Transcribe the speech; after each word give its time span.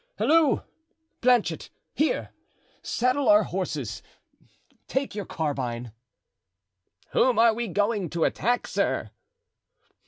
Halloo! 0.17 0.61
Planchet! 1.21 1.69
here! 1.93 2.31
saddle 2.81 3.29
our 3.29 3.43
horses, 3.43 4.01
take 4.87 5.13
your 5.13 5.25
carbine." 5.25 5.91
"Whom 7.09 7.37
are 7.37 7.53
we 7.53 7.67
going 7.67 8.09
to 8.09 8.23
attack, 8.23 8.65
sir?" 8.65 9.11